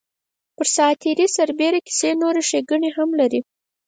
[0.55, 3.39] پر ساعت تېرۍ سربېره کیسې نورې ښیګڼې هم لري.